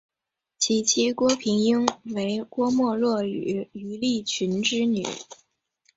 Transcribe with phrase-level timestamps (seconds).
[0.57, 5.05] 其妻郭平英为郭沫若与于立群之女。